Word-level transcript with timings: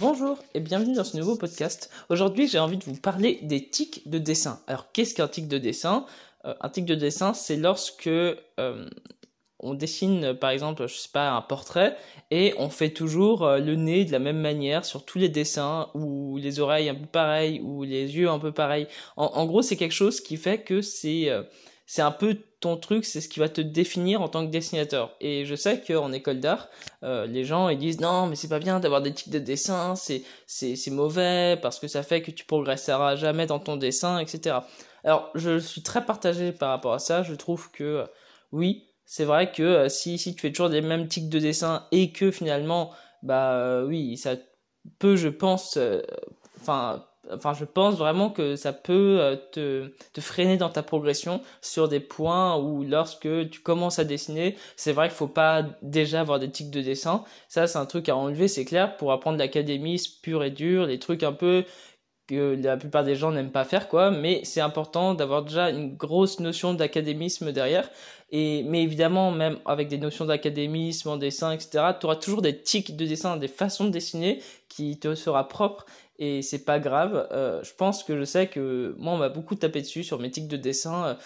Bonjour 0.00 0.38
et 0.54 0.60
bienvenue 0.60 0.94
dans 0.94 1.04
ce 1.04 1.16
nouveau 1.16 1.36
podcast. 1.36 1.90
Aujourd'hui, 2.08 2.48
j'ai 2.48 2.58
envie 2.58 2.78
de 2.78 2.84
vous 2.84 2.96
parler 2.96 3.40
des 3.42 3.68
tics 3.68 4.08
de 4.08 4.18
dessin. 4.18 4.60
Alors, 4.66 4.90
qu'est-ce 4.92 5.14
qu'un 5.14 5.28
tic 5.28 5.48
de 5.48 5.58
dessin? 5.58 6.06
Euh, 6.44 6.54
Un 6.60 6.68
tic 6.70 6.86
de 6.86 6.94
dessin, 6.94 7.34
c'est 7.34 7.56
lorsque 7.56 8.06
euh, 8.06 8.88
on 9.60 9.74
dessine, 9.74 10.34
par 10.34 10.50
exemple, 10.50 10.86
je 10.88 10.94
sais 10.94 11.10
pas, 11.12 11.30
un 11.32 11.42
portrait 11.42 11.96
et 12.30 12.54
on 12.58 12.70
fait 12.70 12.90
toujours 12.90 13.44
euh, 13.44 13.58
le 13.58 13.76
nez 13.76 14.04
de 14.04 14.12
la 14.12 14.18
même 14.18 14.40
manière 14.40 14.84
sur 14.84 15.04
tous 15.04 15.18
les 15.18 15.28
dessins 15.28 15.90
ou 15.94 16.38
les 16.38 16.58
oreilles 16.58 16.88
un 16.88 16.94
peu 16.94 17.06
pareilles 17.06 17.60
ou 17.60 17.82
les 17.82 18.16
yeux 18.16 18.30
un 18.30 18.38
peu 18.38 18.52
pareils. 18.52 18.88
En, 19.16 19.44
gros, 19.46 19.62
c'est 19.62 19.76
quelque 19.76 19.92
chose 19.92 20.20
qui 20.20 20.36
fait 20.36 20.62
que 20.62 20.80
c'est 20.80 21.28
c'est 21.86 22.02
un 22.02 22.12
peu 22.12 22.38
ton 22.62 22.76
truc, 22.76 23.04
c'est 23.04 23.20
ce 23.20 23.28
qui 23.28 23.40
va 23.40 23.48
te 23.48 23.60
définir 23.60 24.22
en 24.22 24.28
tant 24.28 24.46
que 24.46 24.50
dessinateur. 24.50 25.14
Et 25.20 25.44
je 25.44 25.54
sais 25.54 25.82
qu'en 25.82 26.12
école 26.12 26.40
d'art, 26.40 26.68
euh, 27.02 27.26
les 27.26 27.44
gens 27.44 27.68
ils 27.68 27.78
disent 27.78 28.00
non 28.00 28.26
mais 28.26 28.36
c'est 28.36 28.48
pas 28.48 28.60
bien 28.60 28.80
d'avoir 28.80 29.02
des 29.02 29.12
tics 29.12 29.30
de 29.30 29.38
dessin, 29.40 29.96
c'est 29.96 30.22
c'est 30.46 30.76
c'est 30.76 30.90
mauvais 30.92 31.58
parce 31.60 31.78
que 31.80 31.88
ça 31.88 32.02
fait 32.02 32.22
que 32.22 32.30
tu 32.30 32.44
progresseras 32.44 33.16
jamais 33.16 33.46
dans 33.46 33.58
ton 33.58 33.76
dessin, 33.76 34.18
etc. 34.20 34.60
Alors 35.04 35.30
je 35.34 35.58
suis 35.58 35.82
très 35.82 36.06
partagé 36.06 36.52
par 36.52 36.70
rapport 36.70 36.94
à 36.94 36.98
ça. 37.00 37.22
Je 37.22 37.34
trouve 37.34 37.70
que 37.72 37.84
euh, 37.84 38.06
oui 38.52 38.88
c'est 39.04 39.24
vrai 39.24 39.50
que 39.52 39.62
euh, 39.62 39.88
si 39.88 40.18
si 40.18 40.34
tu 40.34 40.40
fais 40.40 40.52
toujours 40.52 40.68
les 40.68 40.82
mêmes 40.82 41.08
tics 41.08 41.28
de 41.28 41.38
dessin 41.40 41.86
et 41.90 42.12
que 42.12 42.30
finalement 42.30 42.92
bah 43.22 43.82
oui 43.84 44.16
ça 44.16 44.36
peut 44.98 45.16
je 45.16 45.28
pense 45.28 45.78
enfin 46.60 47.04
enfin 47.30 47.54
je 47.54 47.64
pense 47.64 47.96
vraiment 47.96 48.30
que 48.30 48.56
ça 48.56 48.72
peut 48.72 49.18
euh, 49.20 49.36
te, 50.12 50.20
freiner 50.20 50.56
dans 50.56 50.68
ta 50.68 50.82
progression 50.82 51.40
sur 51.60 51.88
des 51.88 52.00
points 52.00 52.56
où 52.56 52.84
lorsque 52.84 53.28
tu 53.50 53.60
commences 53.60 53.98
à 53.98 54.04
dessiner, 54.04 54.56
c'est 54.76 54.92
vrai 54.92 55.08
qu'il 55.08 55.16
faut 55.16 55.28
pas 55.28 55.64
déjà 55.82 56.20
avoir 56.20 56.38
des 56.38 56.50
tics 56.50 56.70
de 56.70 56.80
dessin. 56.80 57.24
Ça 57.48 57.66
c'est 57.66 57.78
un 57.78 57.86
truc 57.86 58.08
à 58.08 58.16
enlever, 58.16 58.48
c'est 58.48 58.64
clair, 58.64 58.96
pour 58.96 59.12
apprendre 59.12 59.38
l'académisme 59.38 60.20
pur 60.22 60.42
et 60.44 60.50
dur, 60.50 60.86
les 60.86 60.98
trucs 60.98 61.22
un 61.22 61.32
peu 61.32 61.64
que 62.28 62.56
la 62.62 62.76
plupart 62.76 63.04
des 63.04 63.16
gens 63.16 63.32
n'aiment 63.32 63.50
pas 63.50 63.64
faire 63.64 63.88
quoi. 63.88 64.10
Mais 64.10 64.40
c'est 64.44 64.60
important 64.60 65.14
d'avoir 65.14 65.44
déjà 65.44 65.70
une 65.70 65.96
grosse 65.96 66.40
notion 66.40 66.74
d'académisme 66.74 67.52
derrière. 67.52 67.88
Et 68.30 68.62
mais 68.64 68.82
évidemment 68.82 69.30
même 69.30 69.58
avec 69.66 69.88
des 69.88 69.98
notions 69.98 70.24
d'académisme 70.24 71.10
en 71.10 71.16
dessin 71.18 71.52
etc 71.52 71.84
tu 72.00 72.06
auras 72.06 72.16
toujours 72.16 72.40
des 72.40 72.58
tics 72.58 72.96
de 72.96 73.04
dessin 73.04 73.36
des 73.36 73.46
façons 73.46 73.84
de 73.84 73.90
dessiner 73.90 74.40
qui 74.70 74.98
te 74.98 75.14
sera 75.14 75.48
propre 75.48 75.84
et 76.22 76.40
c'est 76.42 76.64
pas 76.64 76.78
grave. 76.78 77.26
Euh, 77.32 77.62
je 77.64 77.72
pense 77.74 78.04
que 78.04 78.16
je 78.16 78.22
sais 78.24 78.46
que 78.46 78.94
moi 78.96 79.14
on 79.14 79.18
m'a 79.18 79.28
beaucoup 79.28 79.56
tapé 79.56 79.80
dessus 79.80 80.04
sur 80.04 80.20
mes 80.20 80.30
tics 80.30 80.46
de 80.46 80.56
dessin 80.56 81.18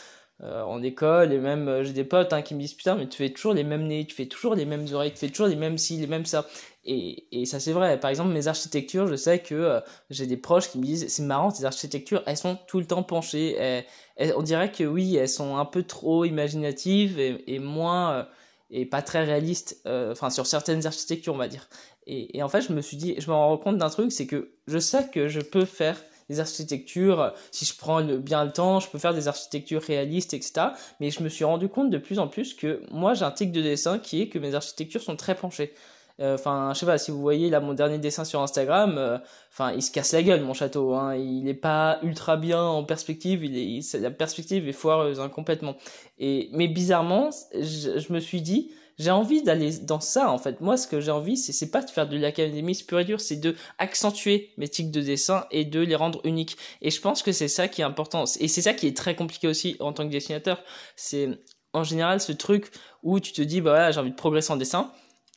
euh, 0.42 0.62
en 0.62 0.82
école 0.82 1.34
et 1.34 1.38
même 1.38 1.68
euh, 1.68 1.84
j'ai 1.84 1.92
des 1.92 2.04
potes 2.04 2.32
hein, 2.32 2.40
qui 2.40 2.54
me 2.54 2.60
disent 2.60 2.72
putain 2.72 2.94
mais 2.96 3.06
tu 3.06 3.18
fais 3.18 3.28
toujours 3.30 3.52
les 3.52 3.62
mêmes 3.62 3.86
nez, 3.86 4.06
tu 4.06 4.14
fais 4.14 4.24
toujours 4.26 4.54
les 4.54 4.64
mêmes 4.64 4.86
oreilles, 4.94 5.12
tu 5.12 5.18
fais 5.18 5.28
toujours 5.28 5.48
les 5.48 5.56
mêmes 5.56 5.76
ci, 5.76 5.98
les 5.98 6.06
mêmes 6.06 6.24
ça. 6.24 6.46
Et, 6.86 7.26
et 7.30 7.44
ça 7.44 7.60
c'est 7.60 7.72
vrai. 7.72 8.00
Par 8.00 8.08
exemple 8.08 8.30
mes 8.32 8.48
architectures, 8.48 9.06
je 9.06 9.16
sais 9.16 9.40
que 9.40 9.82
j'ai 10.08 10.26
des 10.26 10.38
proches 10.38 10.70
qui 10.70 10.78
me 10.78 10.84
disent 10.84 11.06
c'est 11.08 11.22
marrant 11.24 11.52
tes 11.52 11.66
architectures, 11.66 12.22
elles 12.26 12.38
sont 12.38 12.56
tout 12.66 12.78
le 12.78 12.86
temps 12.86 13.02
penchées. 13.02 13.84
on 14.18 14.42
dirait 14.42 14.72
que 14.72 14.84
oui 14.84 15.16
elles 15.16 15.28
sont 15.28 15.56
un 15.58 15.66
peu 15.66 15.82
trop 15.82 16.24
imaginatives 16.24 17.18
et 17.20 17.58
moins 17.58 18.26
et 18.70 18.86
pas 18.86 19.02
très 19.02 19.24
réalistes. 19.24 19.82
Enfin 19.86 20.30
sur 20.30 20.46
certaines 20.46 20.86
architectures 20.86 21.34
on 21.34 21.38
va 21.38 21.48
dire. 21.48 21.68
Et, 22.06 22.42
en 22.42 22.48
fait, 22.48 22.60
je 22.62 22.72
me 22.72 22.80
suis 22.80 22.96
dit, 22.96 23.16
je 23.18 23.28
me 23.28 23.34
rends 23.34 23.56
compte 23.58 23.78
d'un 23.78 23.90
truc, 23.90 24.12
c'est 24.12 24.26
que 24.26 24.50
je 24.68 24.78
sais 24.78 25.08
que 25.12 25.26
je 25.28 25.40
peux 25.40 25.64
faire 25.64 26.00
des 26.28 26.40
architectures, 26.40 27.32
si 27.52 27.64
je 27.64 27.76
prends 27.76 28.02
bien 28.02 28.44
le 28.44 28.52
temps, 28.52 28.80
je 28.80 28.88
peux 28.88 28.98
faire 28.98 29.14
des 29.14 29.28
architectures 29.28 29.82
réalistes, 29.82 30.34
etc. 30.34 30.68
Mais 31.00 31.10
je 31.10 31.22
me 31.22 31.28
suis 31.28 31.44
rendu 31.44 31.68
compte 31.68 31.90
de 31.90 31.98
plus 31.98 32.18
en 32.18 32.26
plus 32.26 32.54
que 32.54 32.82
moi, 32.90 33.14
j'ai 33.14 33.24
un 33.24 33.30
tic 33.30 33.52
de 33.52 33.62
dessin 33.62 33.98
qui 33.98 34.22
est 34.22 34.28
que 34.28 34.38
mes 34.38 34.54
architectures 34.54 35.02
sont 35.02 35.16
très 35.16 35.34
penchées. 35.34 35.72
Euh, 36.18 36.34
enfin, 36.34 36.72
je 36.72 36.80
sais 36.80 36.86
pas, 36.86 36.98
si 36.98 37.10
vous 37.10 37.20
voyez 37.20 37.50
là 37.50 37.60
mon 37.60 37.74
dernier 37.74 37.98
dessin 37.98 38.24
sur 38.24 38.40
Instagram, 38.40 38.96
euh, 38.96 39.18
enfin, 39.52 39.72
il 39.72 39.82
se 39.82 39.90
casse 39.90 40.12
la 40.12 40.22
gueule 40.22 40.42
mon 40.42 40.54
château. 40.54 40.94
Hein. 40.94 41.14
Il 41.16 41.44
n'est 41.44 41.54
pas 41.54 41.98
ultra 42.02 42.36
bien 42.36 42.62
en 42.62 42.84
perspective. 42.84 43.44
Est, 43.44 43.94
la 43.98 44.10
perspective 44.10 44.66
est 44.66 44.72
foireuse 44.72 45.20
hein, 45.20 45.28
complètement. 45.28 45.76
Et 46.18 46.48
mais 46.52 46.68
bizarrement, 46.68 47.30
je 47.52 48.12
me 48.12 48.20
suis 48.20 48.40
dit, 48.40 48.72
j'ai 48.98 49.10
envie 49.10 49.42
d'aller 49.42 49.72
dans 49.78 50.00
ça 50.00 50.30
en 50.30 50.38
fait. 50.38 50.60
Moi, 50.60 50.76
ce 50.76 50.86
que 50.86 51.00
j'ai 51.00 51.10
envie, 51.10 51.36
c'est 51.36 51.70
pas 51.70 51.82
de 51.82 51.90
faire 51.90 52.08
de 52.08 52.16
l'académisme 52.16 52.86
pur 52.86 52.98
et 52.98 53.04
dur, 53.04 53.20
c'est 53.20 53.36
de 53.36 53.54
accentuer 53.78 54.52
mes 54.56 54.68
tics 54.68 54.90
de 54.90 55.00
dessin 55.00 55.46
et 55.50 55.64
de 55.64 55.80
les 55.80 55.94
rendre 55.94 56.20
uniques. 56.24 56.56
Et 56.80 56.90
je 56.90 57.00
pense 57.00 57.22
que 57.22 57.32
c'est 57.32 57.48
ça 57.48 57.68
qui 57.68 57.82
est 57.82 57.84
important. 57.84 58.24
Et 58.40 58.48
c'est 58.48 58.62
ça 58.62 58.72
qui 58.74 58.86
est 58.86 58.96
très 58.96 59.14
compliqué 59.14 59.48
aussi 59.48 59.76
en 59.80 59.92
tant 59.92 60.06
que 60.06 60.12
dessinateur. 60.12 60.62
C'est 60.96 61.28
en 61.72 61.84
général 61.84 62.20
ce 62.20 62.32
truc 62.32 62.70
où 63.02 63.20
tu 63.20 63.32
te 63.32 63.42
dis 63.42 63.60
bah 63.60 63.70
voilà, 63.70 63.90
j'ai 63.90 64.00
envie 64.00 64.10
de 64.10 64.16
progresser 64.16 64.52
en 64.52 64.56
dessin, 64.56 64.92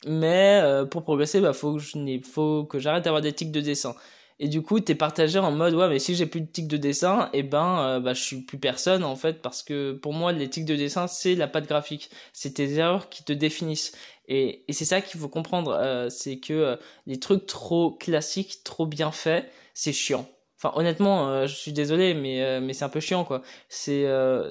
mais 0.08 0.62
euh, 0.64 0.86
pour 0.86 1.04
progresser, 1.04 1.42
bah 1.42 1.54
faut 1.54 1.74
que 1.74 1.80
je 1.80 2.20
faut 2.24 2.64
que 2.64 2.80
j'arrête 2.80 3.04
d'avoir 3.04 3.22
des 3.22 3.34
tics 3.34 3.52
de 3.52 3.62
dessin. 3.62 3.94
Et 4.42 4.48
du 4.48 4.62
coup, 4.62 4.80
t'es 4.80 4.96
partagé 4.96 5.38
en 5.38 5.52
mode, 5.52 5.74
ouais, 5.74 5.90
mais 5.90 6.00
si 6.00 6.16
j'ai 6.16 6.26
plus 6.26 6.40
de 6.40 6.46
tics 6.46 6.68
de 6.68 6.78
dessin, 6.78 7.30
et 7.34 7.40
eh 7.40 7.44
ben, 7.44 7.80
euh, 7.80 8.00
bah, 8.00 8.14
je 8.14 8.22
suis 8.24 8.38
plus 8.42 8.58
personne, 8.58 9.04
en 9.04 9.18
fait, 9.18 9.42
parce 9.42 9.64
que 9.64 9.92
pour 9.92 10.14
moi, 10.14 10.32
les 10.32 10.50
tics 10.50 10.64
de 10.66 10.78
dessin, 10.78 11.08
c'est 11.08 11.36
la 11.36 11.48
patte 11.50 11.68
graphique. 11.68 12.10
C'est 12.32 12.54
tes 12.54 12.74
erreurs 12.76 13.10
qui 13.10 13.24
te 13.26 13.34
définissent. 13.34 13.92
Et, 14.30 14.64
et 14.70 14.74
c'est 14.74 14.86
ça 14.86 15.02
qu'il 15.02 15.20
faut 15.20 15.28
comprendre, 15.28 15.72
euh, 15.78 16.10
c'est 16.10 16.40
que 16.40 16.54
euh, 16.54 16.76
les 17.06 17.20
trucs 17.20 17.48
trop 17.48 17.92
classiques, 17.92 18.64
trop 18.64 18.86
bien 18.86 19.12
faits, 19.12 19.52
c'est 19.74 19.94
chiant. 19.94 20.26
Enfin, 20.58 20.72
honnêtement, 20.76 21.48
je 21.48 21.56
suis 21.56 21.72
désolé, 21.72 22.14
mais 22.14 22.60
mais 22.60 22.74
c'est 22.74 22.84
un 22.84 22.90
peu 22.90 23.00
chiant, 23.00 23.24
quoi. 23.24 23.42
C'est 23.70 24.06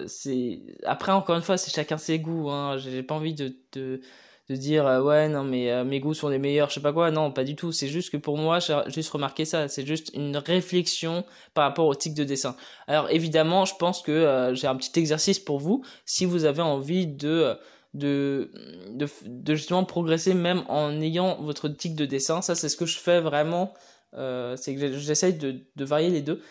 c'est 0.07 0.63
après 0.85 1.13
encore 1.13 1.37
une 1.37 1.43
fois, 1.43 1.59
c'est 1.59 1.71
chacun 1.71 1.99
ses 1.99 2.19
goûts. 2.19 2.49
Hein. 2.49 2.79
J'ai 2.79 3.03
pas 3.03 3.15
envie 3.15 3.35
de, 3.35 3.55
de 3.73 4.01
de 4.49 4.57
dire 4.57 4.87
euh, 4.87 5.03
ouais 5.03 5.29
non 5.29 5.45
mais 5.45 5.71
euh, 5.71 5.85
mes 5.85 6.01
goûts 6.01 6.15
sont 6.15 6.29
les 6.29 6.39
meilleurs 6.39 6.71
je 6.71 6.75
sais 6.75 6.81
pas 6.81 6.93
quoi. 6.93 7.11
Non 7.11 7.33
pas 7.33 7.45
du 7.45 7.57
tout. 7.57 7.73
C'est 7.73 7.89
juste 7.89 8.11
que 8.11 8.17
pour 8.17 8.39
moi 8.39 8.59
j'ai 8.61 8.77
juste 8.89 9.11
remarqué 9.11 9.45
ça. 9.45 9.69
C'est 9.69 9.87
juste 9.87 10.11
une 10.15 10.37
réflexion 10.37 11.25
par 11.55 11.65
rapport 11.65 11.87
au 11.87 11.95
tic 11.95 12.15
de 12.15 12.25
dessin. 12.25 12.57
Alors 12.87 13.11
évidemment 13.11 13.65
je 13.65 13.75
pense 13.75 14.03
que 14.03 14.13
euh, 14.13 14.55
j'ai 14.55 14.67
un 14.67 14.77
petit 14.77 14.99
exercice 14.99 15.39
pour 15.39 15.59
vous. 15.59 15.85
Si 16.07 16.25
vous 16.25 16.45
avez 16.45 16.63
envie 16.63 17.07
de 17.07 17.57
de, 17.95 18.51
de, 18.93 19.55
justement 19.55 19.83
progresser 19.83 20.35
même 20.35 20.63
en 20.69 21.01
ayant 21.01 21.41
votre 21.41 21.69
tic 21.69 21.95
de 21.95 22.05
dessin 22.05 22.43
ça 22.43 22.55
c'est 22.55 22.69
ce 22.69 22.77
que 22.77 22.85
je 22.85 22.99
fais 22.99 23.19
vraiment 23.19 23.73
c'est 24.13 24.75
que 24.77 24.99
j'essaye 24.99 25.33
de 25.33 25.85
varier 25.85 26.11
les 26.11 26.21
deux 26.21 26.43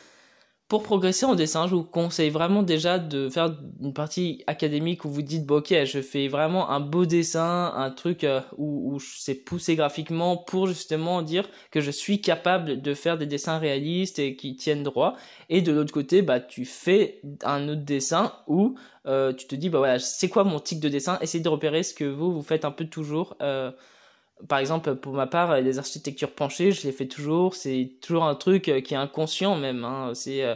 pour 0.67 0.83
progresser 0.83 1.25
en 1.25 1.35
dessin, 1.35 1.65
je 1.67 1.75
vous 1.75 1.83
conseille 1.83 2.29
vraiment 2.29 2.61
déjà 2.61 2.99
de 2.99 3.29
faire 3.29 3.55
une 3.81 3.93
partie 3.93 4.43
académique 4.47 5.05
où 5.05 5.09
vous 5.09 5.21
dites, 5.21 5.45
bon, 5.45 5.59
ok, 5.59 5.73
je 5.85 6.01
fais 6.01 6.27
vraiment 6.27 6.69
un 6.69 6.81
beau 6.81 7.05
dessin, 7.05 7.71
un 7.73 7.89
truc 7.89 8.25
euh, 8.25 8.41
où, 8.57 8.93
où 8.93 8.99
c'est 8.99 9.35
poussé 9.35 9.77
graphiquement 9.77 10.35
pour 10.35 10.67
justement 10.67 11.21
dire 11.21 11.49
que 11.71 11.79
je 11.79 11.89
suis 11.89 12.19
capable 12.19 12.81
de 12.81 12.93
faire 12.93 13.17
des 13.17 13.25
dessins 13.25 13.59
réalistes 13.59 14.19
et 14.19 14.35
qui 14.35 14.57
tiennent 14.57 14.83
droit. 14.83 15.15
Et 15.47 15.61
de 15.61 15.71
l'autre 15.71 15.93
côté, 15.93 16.21
bah, 16.21 16.41
tu 16.41 16.65
fais 16.65 17.21
un 17.43 17.69
autre 17.69 17.85
dessin 17.85 18.33
où 18.47 18.75
euh, 19.05 19.31
tu 19.31 19.47
te 19.47 19.55
dis, 19.55 19.69
bah 19.69 19.77
voilà, 19.77 19.99
c'est 19.99 20.27
quoi 20.27 20.43
mon 20.43 20.59
tic 20.59 20.81
de 20.81 20.89
dessin, 20.89 21.17
essayez 21.21 21.41
de 21.41 21.49
repérer 21.49 21.81
ce 21.83 21.93
que 21.93 22.03
vous, 22.03 22.33
vous 22.33 22.43
faites 22.43 22.65
un 22.65 22.71
peu 22.71 22.85
toujours. 22.85 23.37
Euh, 23.41 23.71
par 24.47 24.59
exemple, 24.59 24.95
pour 24.95 25.13
ma 25.13 25.27
part, 25.27 25.59
les 25.61 25.79
architectures 25.79 26.31
penchées, 26.31 26.71
je 26.71 26.85
les 26.85 26.91
fais 26.91 27.07
toujours. 27.07 27.55
C'est 27.55 27.91
toujours 28.01 28.25
un 28.25 28.35
truc 28.35 28.69
euh, 28.69 28.81
qui 28.81 28.93
est 28.93 28.97
inconscient 28.97 29.55
même. 29.55 29.83
Hein. 29.83 30.11
C'est 30.13 30.43
euh, 30.43 30.55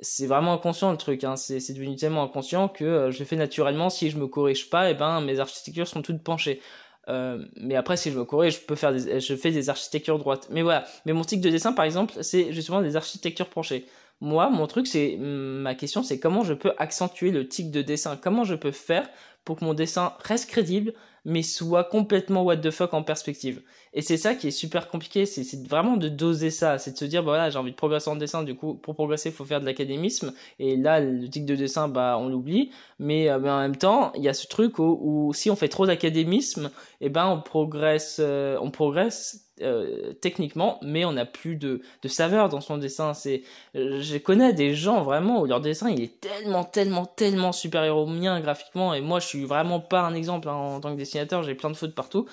c'est 0.00 0.26
vraiment 0.26 0.54
inconscient 0.54 0.90
le 0.90 0.96
truc. 0.96 1.24
Hein. 1.24 1.36
C'est 1.36 1.72
devenu 1.72 1.96
tellement 1.96 2.22
inconscient 2.22 2.68
que 2.68 2.84
euh, 2.84 3.10
je 3.10 3.18
le 3.18 3.24
fais 3.24 3.36
naturellement. 3.36 3.90
Si 3.90 4.10
je 4.10 4.18
me 4.18 4.26
corrige 4.26 4.70
pas, 4.70 4.88
et 4.88 4.92
eh 4.92 4.94
ben 4.94 5.20
mes 5.20 5.40
architectures 5.40 5.88
sont 5.88 6.02
toutes 6.02 6.22
penchées. 6.22 6.60
Euh, 7.08 7.44
mais 7.56 7.74
après, 7.74 7.96
si 7.96 8.10
je 8.10 8.18
me 8.18 8.24
corrige, 8.24 8.56
je 8.56 8.60
peux 8.60 8.74
faire 8.74 8.96
je 8.96 9.36
fais 9.36 9.50
des 9.50 9.70
architectures 9.70 10.18
droites. 10.18 10.48
Mais 10.50 10.62
voilà. 10.62 10.84
Mais 11.06 11.12
mon 11.12 11.24
type 11.24 11.40
de 11.40 11.50
dessin, 11.50 11.72
par 11.72 11.84
exemple, 11.84 12.14
c'est 12.22 12.52
justement 12.52 12.82
des 12.82 12.96
architectures 12.96 13.48
penchées. 13.48 13.86
Moi, 14.20 14.50
mon 14.50 14.66
truc, 14.66 14.86
c'est 14.86 15.16
ma 15.16 15.74
question, 15.74 16.02
c'est 16.02 16.18
comment 16.18 16.42
je 16.42 16.52
peux 16.52 16.72
accentuer 16.78 17.30
le 17.30 17.48
tic 17.48 17.70
de 17.70 17.82
dessin? 17.82 18.16
Comment 18.16 18.44
je 18.44 18.56
peux 18.56 18.72
faire 18.72 19.08
pour 19.48 19.56
que 19.56 19.64
mon 19.64 19.72
dessin 19.72 20.12
reste 20.20 20.50
crédible, 20.50 20.92
mais 21.24 21.42
soit 21.42 21.84
complètement 21.84 22.42
what 22.42 22.58
the 22.58 22.70
fuck 22.70 22.92
en 22.92 23.02
perspective. 23.02 23.62
Et 23.94 24.02
c'est 24.02 24.18
ça 24.18 24.34
qui 24.34 24.48
est 24.48 24.50
super 24.50 24.88
compliqué, 24.88 25.24
c'est 25.24 25.66
vraiment 25.66 25.96
de 25.96 26.10
doser 26.10 26.50
ça, 26.50 26.76
c'est 26.76 26.92
de 26.92 26.98
se 26.98 27.06
dire, 27.06 27.22
bah 27.22 27.30
voilà, 27.30 27.48
j'ai 27.48 27.58
envie 27.58 27.70
de 27.70 27.76
progresser 27.76 28.10
en 28.10 28.16
dessin, 28.16 28.42
du 28.42 28.54
coup, 28.54 28.74
pour 28.74 28.94
progresser, 28.94 29.30
il 29.30 29.34
faut 29.34 29.46
faire 29.46 29.62
de 29.62 29.64
l'académisme, 29.64 30.34
et 30.58 30.76
là, 30.76 31.00
le 31.00 31.26
tic 31.30 31.46
de 31.46 31.56
dessin, 31.56 31.88
bah, 31.88 32.18
on 32.20 32.28
l'oublie, 32.28 32.72
mais, 32.98 33.30
euh, 33.30 33.38
en 33.38 33.60
même 33.60 33.76
temps, 33.76 34.12
il 34.16 34.22
y 34.22 34.28
a 34.28 34.34
ce 34.34 34.46
truc 34.46 34.78
où, 34.78 35.32
si 35.34 35.50
on 35.50 35.56
fait 35.56 35.68
trop 35.68 35.86
d'académisme, 35.86 36.70
eh 37.00 37.08
ben, 37.08 37.26
on 37.26 37.40
progresse, 37.40 38.18
euh, 38.22 38.58
on 38.60 38.70
progresse 38.70 39.48
euh, 39.62 40.12
techniquement, 40.20 40.78
mais 40.82 41.04
on 41.04 41.12
n'a 41.12 41.26
plus 41.26 41.56
de, 41.56 41.80
de 42.02 42.08
saveur 42.08 42.48
dans 42.48 42.60
son 42.60 42.78
dessin. 42.78 43.14
C'est, 43.14 43.42
je 43.74 44.18
connais 44.18 44.52
des 44.52 44.74
gens 44.74 45.02
vraiment 45.02 45.40
où 45.40 45.46
leur 45.46 45.60
dessin 45.60 45.90
il 45.90 46.00
est 46.00 46.20
tellement, 46.20 46.62
tellement, 46.62 47.06
tellement 47.06 47.52
supérieur 47.52 47.96
au 47.96 48.06
mien 48.06 48.40
graphiquement, 48.40 48.94
et 48.94 49.00
moi 49.00 49.18
je 49.18 49.26
vraiment 49.44 49.80
pas 49.80 50.02
un 50.02 50.14
exemple 50.14 50.48
hein, 50.48 50.54
en 50.54 50.80
tant 50.80 50.92
que 50.92 50.98
dessinateur, 50.98 51.42
j'ai 51.42 51.54
plein 51.54 51.70
de 51.70 51.76
fautes 51.76 51.94
partout. 51.94 52.26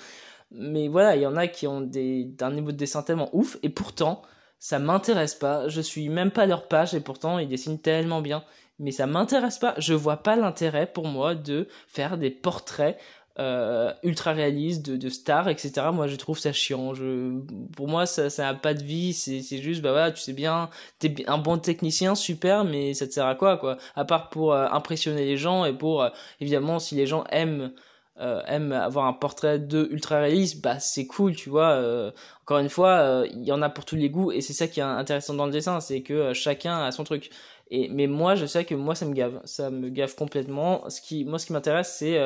Mais 0.50 0.88
voilà, 0.88 1.16
il 1.16 1.22
y 1.22 1.26
en 1.26 1.36
a 1.36 1.48
qui 1.48 1.66
ont 1.66 1.80
des, 1.80 2.30
un 2.40 2.52
niveau 2.52 2.72
de 2.72 2.76
dessin 2.76 3.02
tellement 3.02 3.30
ouf, 3.32 3.56
et 3.62 3.68
pourtant 3.68 4.22
ça 4.58 4.78
m'intéresse 4.78 5.34
pas. 5.34 5.68
Je 5.68 5.80
suis 5.80 6.08
même 6.08 6.30
pas 6.30 6.46
leur 6.46 6.68
page, 6.68 6.94
et 6.94 7.00
pourtant 7.00 7.38
ils 7.38 7.48
dessinent 7.48 7.80
tellement 7.80 8.22
bien. 8.22 8.44
Mais 8.78 8.90
ça 8.90 9.06
m'intéresse 9.06 9.58
pas. 9.58 9.74
Je 9.78 9.94
vois 9.94 10.18
pas 10.18 10.36
l'intérêt 10.36 10.86
pour 10.86 11.06
moi 11.06 11.34
de 11.34 11.68
faire 11.88 12.18
des 12.18 12.30
portraits 12.30 12.98
euh, 13.38 13.92
ultra 14.02 14.32
réaliste 14.32 14.84
de, 14.86 14.96
de 14.96 15.08
stars, 15.10 15.48
etc. 15.48 15.72
Moi, 15.92 16.06
je 16.06 16.16
trouve 16.16 16.38
ça 16.38 16.52
chiant. 16.52 16.94
Je, 16.94 17.38
pour 17.76 17.86
moi, 17.86 18.06
ça, 18.06 18.30
ça 18.30 18.48
a 18.48 18.54
pas 18.54 18.72
de 18.72 18.82
vie. 18.82 19.12
C'est, 19.12 19.42
c'est 19.42 19.58
juste, 19.58 19.82
bah 19.82 19.92
voilà, 19.92 20.10
tu 20.10 20.22
sais 20.22 20.32
bien, 20.32 20.70
t'es 20.98 21.14
un 21.26 21.36
bon 21.38 21.58
technicien, 21.58 22.14
super, 22.14 22.64
mais 22.64 22.94
ça 22.94 23.06
te 23.06 23.12
sert 23.12 23.26
à 23.26 23.34
quoi, 23.34 23.58
quoi? 23.58 23.76
À 23.94 24.04
part 24.06 24.30
pour 24.30 24.54
euh, 24.54 24.66
impressionner 24.70 25.24
les 25.26 25.36
gens 25.36 25.64
et 25.66 25.72
pour, 25.74 26.02
euh, 26.02 26.08
évidemment, 26.40 26.78
si 26.78 26.94
les 26.94 27.06
gens 27.06 27.24
aiment 27.30 27.72
euh, 28.18 28.40
aiment 28.46 28.72
avoir 28.72 29.04
un 29.04 29.12
portrait 29.12 29.58
de 29.58 29.88
ultra 29.90 30.20
réaliste, 30.20 30.62
bah 30.62 30.78
c'est 30.78 31.06
cool, 31.06 31.36
tu 31.36 31.50
vois. 31.50 32.12
encore 32.42 32.58
une 32.58 32.70
fois, 32.70 33.24
il 33.30 33.44
y 33.44 33.52
en 33.52 33.60
a 33.60 33.68
pour 33.68 33.84
tous 33.84 33.96
les 33.96 34.08
goûts 34.08 34.32
et 34.32 34.40
c'est 34.40 34.54
ça 34.54 34.68
qui 34.68 34.80
est 34.80 34.82
intéressant 34.82 35.34
dans 35.34 35.44
le 35.44 35.52
dessin, 35.52 35.80
c'est 35.80 36.00
que 36.00 36.32
chacun 36.32 36.82
a 36.84 36.92
son 36.92 37.04
truc. 37.04 37.30
Et 37.70 37.88
mais 37.90 38.06
moi, 38.06 38.34
je 38.34 38.46
sais 38.46 38.64
que 38.64 38.74
moi, 38.74 38.94
ça 38.94 39.04
me 39.04 39.12
gave, 39.12 39.40
ça 39.44 39.70
me 39.70 39.90
gave 39.90 40.14
complètement. 40.14 40.88
Ce 40.88 41.00
qui, 41.02 41.24
moi, 41.26 41.38
ce 41.38 41.46
qui 41.46 41.52
m'intéresse, 41.52 41.94
c'est 41.98 42.18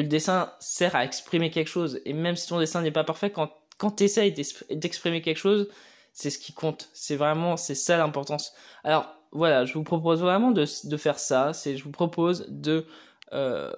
le 0.00 0.08
dessin 0.08 0.52
sert 0.60 0.94
à 0.94 1.04
exprimer 1.04 1.50
quelque 1.50 1.68
chose. 1.68 2.00
Et 2.04 2.12
même 2.12 2.36
si 2.36 2.48
ton 2.48 2.58
dessin 2.58 2.82
n'est 2.82 2.90
pas 2.90 3.04
parfait, 3.04 3.30
quand, 3.30 3.50
quand 3.78 3.92
tu 3.92 4.04
essayes 4.04 4.32
d'exprimer 4.32 5.22
quelque 5.22 5.38
chose, 5.38 5.68
c'est 6.12 6.30
ce 6.30 6.38
qui 6.38 6.52
compte. 6.52 6.88
C'est 6.92 7.16
vraiment, 7.16 7.56
c'est 7.56 7.74
ça 7.74 7.96
l'importance. 7.98 8.54
Alors, 8.84 9.14
voilà, 9.32 9.64
je 9.64 9.74
vous 9.74 9.82
propose 9.82 10.20
vraiment 10.20 10.50
de, 10.50 10.64
faire 10.96 11.18
ça. 11.18 11.52
C'est, 11.52 11.76
je 11.76 11.84
vous 11.84 11.90
propose 11.90 12.46
de 12.48 12.86
euh, 13.32 13.72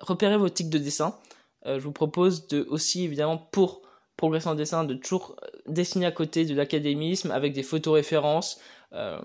repérer 0.00 0.36
vos 0.36 0.48
tics 0.48 0.70
de 0.70 0.78
dessin. 0.78 1.18
Euh, 1.66 1.78
je 1.78 1.84
vous 1.84 1.92
propose 1.92 2.48
de 2.48 2.66
aussi, 2.70 3.04
évidemment, 3.04 3.38
pour 3.38 3.82
progresser 4.16 4.48
en 4.48 4.54
dessin, 4.54 4.84
de 4.84 4.94
toujours 4.94 5.36
dessiner 5.66 6.06
à 6.06 6.12
côté 6.12 6.44
de 6.44 6.54
l'académisme 6.54 7.30
avec 7.30 7.52
des 7.52 7.62
Euh, 8.94 9.18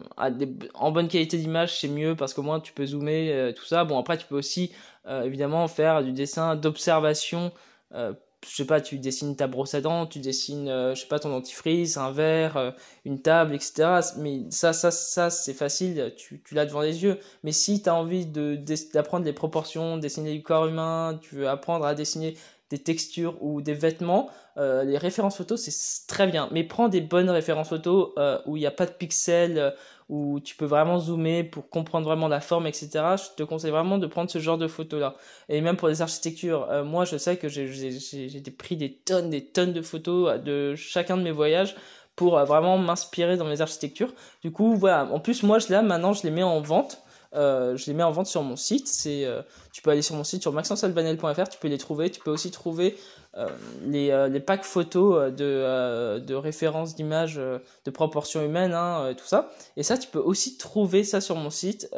en 0.74 0.92
bonne 0.92 1.07
qualité 1.07 1.38
d'image, 1.38 1.80
c'est 1.80 1.88
mieux 1.88 2.16
parce 2.16 2.33
qu'au 2.33 2.42
moins 2.42 2.60
tu 2.60 2.74
peux 2.74 2.86
zoomer, 2.86 3.31
euh, 3.31 3.51
tout 3.54 3.66
ça. 3.66 3.83
Bon, 3.86 4.00
après, 4.00 4.18
tu 4.18 4.25
peux 4.25 4.38
aussi 4.38 4.71
euh, 5.07 5.24
évidemment 5.24 5.68
faire 5.68 6.04
du 6.04 6.12
dessin 6.12 6.56
d'observation. 6.56 7.51
Je 7.92 8.56
sais 8.56 8.66
pas, 8.66 8.80
tu 8.80 9.00
dessines 9.00 9.36
ta 9.36 9.48
brosse 9.48 9.74
à 9.74 9.81
dents, 9.81 10.06
tu 10.06 10.19
dessines, 10.19 10.69
je 10.69 10.95
sais 10.95 11.07
pas, 11.07 11.19
ton 11.19 11.30
dentifrice, 11.30 11.98
un 11.98 12.12
verre, 12.12 12.74
une 13.04 13.21
table, 13.21 13.54
etc. 13.54 14.00
Mais 14.18 14.44
ça, 14.50 14.71
ça, 14.71 14.92
ça, 14.92 15.30
c'est 15.30 15.54
facile, 15.54 16.13
tu, 16.16 16.42
tu 16.42 16.56
l'as 16.56 16.66
devant 16.66 16.80
les 16.80 17.04
yeux. 17.04 17.19
Mais 17.44 17.51
si 17.51 17.81
tu 17.81 17.89
as 17.89 17.95
envie 17.95 18.25
d'apprendre 18.25 19.25
les 19.25 19.33
proportions, 19.33 19.98
dessiner 19.98 20.33
du 20.33 20.42
corps 20.42 20.68
humain, 20.68 21.19
tu 21.21 21.36
veux 21.36 21.50
apprendre 21.50 21.86
à 21.86 21.95
dessiner 21.95 22.38
des 22.69 22.80
textures 22.80 23.42
ou 23.42 23.62
des 23.62 23.74
vêtements, 23.74 24.30
les 24.57 24.98
références 24.98 25.38
photos, 25.38 25.62
c'est 25.62 26.07
très 26.07 26.27
bien. 26.27 26.50
Mais 26.51 26.63
prends 26.63 26.89
des 26.89 27.01
bonnes 27.01 27.30
références 27.30 27.69
photos 27.69 28.10
où 28.45 28.57
il 28.57 28.60
n'y 28.60 28.66
a 28.66 28.71
pas 28.71 28.86
de 28.86 28.92
pixels, 28.92 29.74
où 30.10 30.39
tu 30.39 30.56
peux 30.56 30.66
vraiment 30.66 31.00
zoomer 31.00 31.44
pour 31.44 31.69
comprendre 31.69 32.06
vraiment 32.06 32.27
la 32.27 32.42
forme, 32.42 32.66
etc. 32.66 32.89
Je 33.16 33.36
te 33.38 33.44
conseille 33.44 33.69
vraiment 33.69 34.00
de 34.00 34.07
prendre 34.07 34.30
ce 34.30 34.39
genre 34.39 34.57
de 34.57 34.68
photos-là. 34.68 35.16
Et 35.50 35.62
même 35.62 35.77
pour 35.77 35.88
les 35.88 36.01
architectures, 36.01 36.68
euh, 36.71 36.83
moi 36.83 37.06
je 37.06 37.16
sais 37.16 37.38
que 37.38 37.48
j'ai 37.48 38.42
pris 38.57 38.75
des 38.75 38.92
tonnes, 38.94 39.30
des 39.30 39.45
tonnes 39.45 39.71
de 39.71 39.83
photos 39.83 40.42
de 40.42 40.75
chacun 40.75 41.16
de 41.16 41.21
mes 41.21 41.31
voyages 41.31 41.75
pour 42.16 42.39
euh, 42.39 42.44
vraiment 42.44 42.80
m'inspirer 42.80 43.38
dans 43.38 43.45
mes 43.45 43.62
architectures. 43.62 44.12
Du 44.42 44.51
coup, 44.51 44.75
voilà. 44.75 45.06
En 45.12 45.19
plus, 45.19 45.44
moi, 45.44 45.60
je, 45.60 45.71
là, 45.71 45.83
maintenant, 45.83 46.13
je 46.13 46.24
les 46.24 46.31
mets 46.31 46.44
en 46.44 46.60
vente. 46.60 47.04
Euh, 47.36 47.78
je 47.78 47.86
les 47.86 47.94
mets 47.94 48.04
en 48.04 48.12
vente 48.12 48.28
sur 48.28 48.42
mon 48.44 48.56
site. 48.56 48.88
C'est, 48.88 49.26
euh, 49.26 49.42
tu 49.72 49.81
peux 49.81 49.92
aller 49.92 50.02
sur 50.02 50.16
mon 50.16 50.24
site 50.24 50.42
sur 50.42 50.52
maxencealbanel.fr, 50.54 51.50
tu 51.50 51.60
peux 51.60 51.68
les 51.68 51.78
trouver. 51.78 52.10
Tu 52.10 52.20
peux 52.20 52.31
aussi 52.31 52.52
trouver 52.52 52.98
euh, 53.38 53.48
les, 53.86 54.28
les 54.30 54.40
packs 54.40 54.64
photos 54.64 55.31
de, 55.34 56.20
de 56.20 56.36
références 56.36 56.96
d'images 56.96 57.36
de 57.36 57.92
proportions 57.92 58.44
humaines, 58.44 58.74
hein, 58.74 59.14
tout 59.18 59.26
ça. 59.26 59.52
Et 59.78 59.84
ça, 59.84 59.98
tu 59.98 60.08
peux 60.08 60.20
aussi 60.20 60.58
trouver 60.58 61.04
ça 61.04 61.22
sur 61.22 61.36
mon 61.36 61.50
site. 61.50 61.90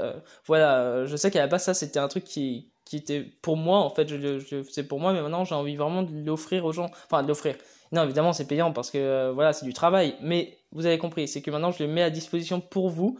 voilà, 0.45 1.05
je 1.05 1.15
sais 1.15 1.31
qu'à 1.31 1.39
la 1.39 1.47
base, 1.47 1.63
ça, 1.63 1.73
c'était 1.73 1.99
un 1.99 2.07
truc 2.07 2.23
qui, 2.25 2.69
qui 2.85 2.97
était 2.97 3.21
pour 3.21 3.55
moi, 3.55 3.79
en 3.79 3.89
fait, 3.89 4.09
je, 4.09 4.39
je 4.39 4.63
c'est 4.69 4.83
pour 4.83 4.99
moi, 4.99 5.13
mais 5.13 5.21
maintenant, 5.21 5.45
j'ai 5.45 5.55
envie 5.55 5.77
vraiment 5.77 6.03
de 6.03 6.25
l'offrir 6.25 6.65
aux 6.65 6.73
gens. 6.73 6.91
Enfin, 7.05 7.23
de 7.23 7.27
l'offrir. 7.27 7.55
Non, 7.93 8.03
évidemment, 8.03 8.31
c'est 8.33 8.47
payant 8.47 8.71
parce 8.71 8.89
que, 8.89 9.31
voilà, 9.31 9.53
c'est 9.53 9.65
du 9.65 9.73
travail. 9.73 10.15
Mais 10.21 10.57
vous 10.71 10.85
avez 10.85 10.97
compris, 10.97 11.27
c'est 11.27 11.41
que 11.41 11.51
maintenant, 11.51 11.71
je 11.71 11.83
le 11.83 11.89
mets 11.89 12.03
à 12.03 12.09
disposition 12.09 12.59
pour 12.59 12.89
vous, 12.89 13.17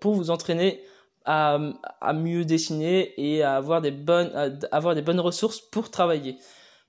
pour 0.00 0.14
vous 0.14 0.30
entraîner 0.30 0.82
à, 1.24 1.58
mieux 2.14 2.44
dessiner 2.44 3.14
et 3.16 3.42
à 3.42 3.56
avoir 3.56 3.80
des 3.80 3.90
bonnes, 3.90 4.58
avoir 4.72 4.94
des 4.94 5.02
bonnes 5.02 5.20
ressources 5.20 5.60
pour 5.60 5.90
travailler. 5.90 6.36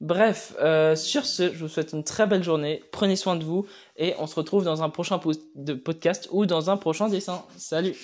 Bref, 0.01 0.53
euh, 0.59 0.95
sur 0.95 1.25
ce, 1.25 1.53
je 1.53 1.59
vous 1.59 1.69
souhaite 1.69 1.93
une 1.93 2.03
très 2.03 2.27
belle 2.27 2.43
journée. 2.43 2.83
Prenez 2.91 3.15
soin 3.15 3.37
de 3.37 3.45
vous 3.45 3.65
et 3.95 4.13
on 4.19 4.27
se 4.27 4.35
retrouve 4.35 4.65
dans 4.65 4.83
un 4.83 4.89
prochain 4.89 5.19
podcast 5.83 6.27
ou 6.31 6.45
dans 6.45 6.69
un 6.69 6.75
prochain 6.75 7.07
dessin. 7.07 7.43
Salut 7.55 7.95